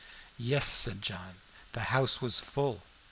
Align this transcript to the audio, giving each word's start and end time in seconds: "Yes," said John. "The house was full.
"Yes," 0.39 0.65
said 0.65 1.03
John. 1.03 1.35
"The 1.73 1.93
house 1.93 2.23
was 2.23 2.39
full. 2.39 2.81